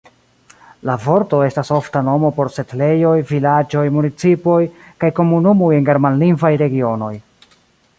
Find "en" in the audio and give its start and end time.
5.81-5.89